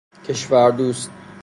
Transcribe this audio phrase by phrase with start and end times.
[0.25, 1.11] کشور دوست